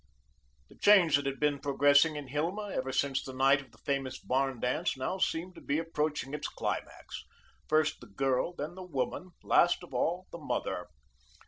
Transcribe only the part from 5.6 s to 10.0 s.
be approaching its climax; first the girl, then the woman, last of